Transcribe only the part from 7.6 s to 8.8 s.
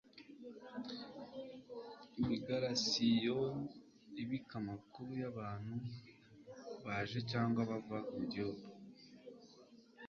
bava mu gihugu